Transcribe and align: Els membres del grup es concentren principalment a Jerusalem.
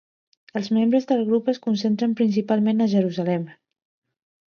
Els 0.59 0.69
membres 0.77 1.05
del 1.11 1.21
grup 1.27 1.53
es 1.55 1.61
concentren 1.67 2.17
principalment 2.23 2.83
a 2.83 2.91
Jerusalem. 2.99 3.49